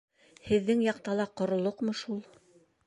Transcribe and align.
—Һеҙҙең 0.47 0.81
яҡта 0.87 1.15
ла 1.21 1.29
ҡоролоҡмо 1.43 1.99
шул? 2.03 2.21